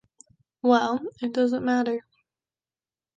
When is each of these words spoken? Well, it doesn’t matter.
Well, 0.63 1.01
it 1.21 1.31
doesn’t 1.31 1.63
matter. 1.63 2.01